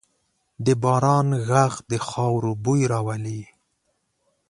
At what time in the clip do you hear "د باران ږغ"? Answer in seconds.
0.65-1.73